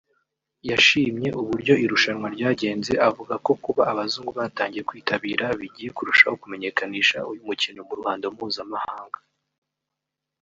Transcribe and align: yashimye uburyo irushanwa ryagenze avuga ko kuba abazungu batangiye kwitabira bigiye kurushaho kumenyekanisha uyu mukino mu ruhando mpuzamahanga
yashimye 0.69 1.29
uburyo 1.41 1.73
irushanwa 1.83 2.27
ryagenze 2.35 2.93
avuga 3.09 3.33
ko 3.45 3.51
kuba 3.63 3.81
abazungu 3.91 4.31
batangiye 4.39 4.83
kwitabira 4.89 5.45
bigiye 5.59 5.89
kurushaho 5.97 6.35
kumenyekanisha 6.41 7.17
uyu 7.31 7.41
mukino 7.47 7.79
mu 7.87 7.93
ruhando 7.99 8.25
mpuzamahanga 8.35 9.19